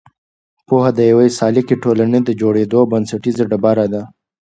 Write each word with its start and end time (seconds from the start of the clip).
پوهه 0.67 0.91
د 0.95 0.99
یوې 1.11 1.27
سالکې 1.39 1.75
ټولنې 1.83 2.19
د 2.23 2.29
جوړېدو 2.41 2.79
بنسټیزه 2.91 3.43
ډبره 3.51 3.85
ده. 3.93 4.03